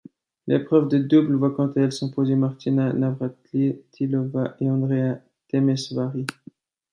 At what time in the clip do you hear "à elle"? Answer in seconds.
1.67-1.91